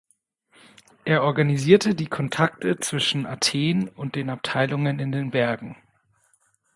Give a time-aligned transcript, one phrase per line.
[1.05, 5.75] Er organisierte die Kontakte zwischen Athen und den Abteilungen in den Bergen.